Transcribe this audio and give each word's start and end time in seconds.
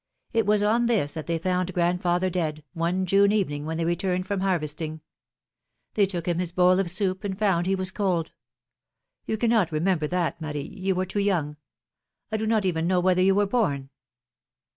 It 0.33 0.47
was 0.47 0.63
on 0.63 0.87
this 0.87 1.13
that 1.13 1.27
they 1.27 1.37
found 1.37 1.75
grand 1.75 2.01
father 2.01 2.31
dead, 2.31 2.63
one 2.73 3.05
June 3.05 3.31
evening 3.31 3.67
when 3.67 3.77
they 3.77 3.85
returned 3.85 4.25
from 4.25 4.39
harvesting. 4.39 5.01
They 5.93 6.07
took 6.07 6.25
him 6.27 6.39
his 6.39 6.51
bowl 6.51 6.79
of 6.79 6.89
soup, 6.89 7.23
and 7.23 7.37
found 7.37 7.67
he 7.67 7.75
w^as 7.75 7.93
cold. 7.93 8.31
You 9.27 9.37
cannot 9.37 9.71
remember 9.71 10.07
that, 10.07 10.41
Marie; 10.41 10.61
you 10.73 10.95
were 10.95 11.05
too 11.05 11.19
young. 11.21 11.57
I 12.31 12.37
do 12.37 12.47
not 12.47 12.65
even 12.65 12.87
know 12.87 12.99
whether 12.99 13.21
you 13.21 13.33
w'ere 13.35 13.45
born 13.45 13.91